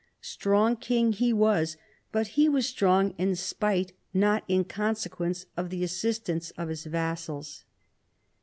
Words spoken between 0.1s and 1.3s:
Strong king